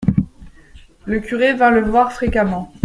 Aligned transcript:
Le 1.05 1.19
curé 1.19 1.53
vint 1.53 1.69
le 1.69 1.81
voir 1.87 2.11
fréquemment. 2.11 2.73